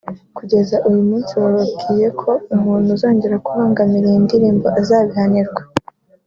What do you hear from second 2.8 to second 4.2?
uzogera kubangamira iyo